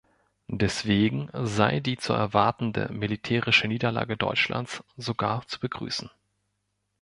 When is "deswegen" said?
0.49-1.29